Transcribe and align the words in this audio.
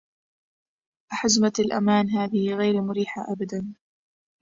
أحزمة 1.13 1.53
الأمان 1.59 2.09
هذه 2.09 2.53
غير 2.55 2.81
مريحة 2.81 3.21
أبداً. 3.31 3.73